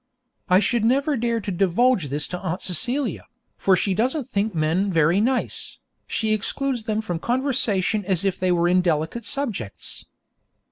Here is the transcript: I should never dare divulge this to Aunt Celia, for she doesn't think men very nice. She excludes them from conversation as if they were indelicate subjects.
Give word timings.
I 0.49 0.57
should 0.59 0.83
never 0.83 1.15
dare 1.15 1.39
divulge 1.39 2.07
this 2.09 2.27
to 2.29 2.39
Aunt 2.39 2.63
Celia, 2.63 3.27
for 3.55 3.75
she 3.75 3.93
doesn't 3.93 4.27
think 4.27 4.55
men 4.55 4.89
very 4.91 5.21
nice. 5.21 5.77
She 6.07 6.33
excludes 6.33 6.85
them 6.85 7.01
from 7.01 7.19
conversation 7.19 8.03
as 8.05 8.25
if 8.25 8.39
they 8.39 8.51
were 8.51 8.67
indelicate 8.67 9.25
subjects. 9.25 10.05